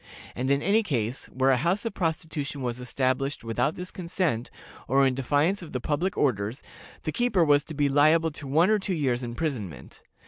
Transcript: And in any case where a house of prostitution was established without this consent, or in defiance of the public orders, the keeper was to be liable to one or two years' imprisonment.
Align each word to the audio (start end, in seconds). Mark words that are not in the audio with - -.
And 0.35 0.49
in 0.49 0.63
any 0.63 0.81
case 0.81 1.27
where 1.27 1.51
a 1.51 1.57
house 1.57 1.85
of 1.85 1.93
prostitution 1.93 2.63
was 2.63 2.79
established 2.79 3.43
without 3.43 3.75
this 3.75 3.91
consent, 3.91 4.49
or 4.87 5.05
in 5.05 5.13
defiance 5.13 5.61
of 5.61 5.73
the 5.73 5.79
public 5.79 6.17
orders, 6.17 6.63
the 7.03 7.11
keeper 7.11 7.45
was 7.45 7.63
to 7.65 7.75
be 7.75 7.87
liable 7.87 8.31
to 8.31 8.47
one 8.47 8.71
or 8.71 8.79
two 8.79 8.95
years' 8.95 9.21
imprisonment. 9.21 10.01